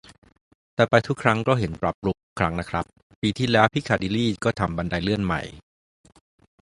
[0.75, 2.85] แต่ไปทุกครั้งก็เห็นปรับปรุงทุกครั้งนะครับ
[3.21, 5.41] ปีที่แล้วพิคาดิลลีก็ทำบันไดเลื่อนใหม่